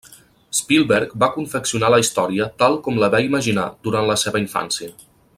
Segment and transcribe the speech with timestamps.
[0.59, 4.91] Spielberg va confeccionar la història tal com la va imaginar durant la seva infància.